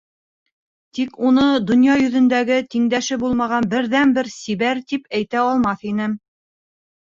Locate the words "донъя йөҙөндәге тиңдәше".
1.71-3.19